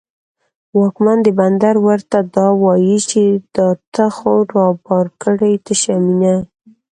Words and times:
واکمن 0.77 1.17
د 1.25 1.27
بندر 1.39 1.75
ورته 1.87 2.17
دا 2.35 2.47
وايي، 2.63 2.97
چې 3.09 3.21
دا 3.55 3.67
تا 3.93 4.05
خو 4.15 4.31
رابار 4.53 5.05
کړې 5.21 5.53
تشه 5.65 5.95
مینه 6.05 6.35